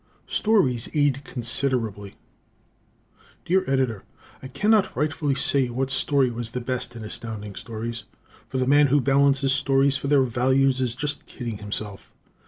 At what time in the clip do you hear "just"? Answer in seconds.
10.95-11.27